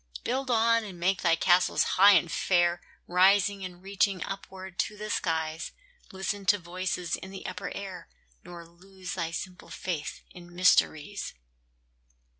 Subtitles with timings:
[0.23, 5.11] Build on, and make thy castles high and fair, Rising and reaching upward to the
[5.11, 5.73] skies;
[6.11, 8.09] Listen to voices in the upper air,
[8.43, 11.35] Nor lose thy simple faith in mysteries.